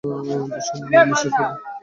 [0.51, 1.53] বসুন, মিসেস অ্যানিং।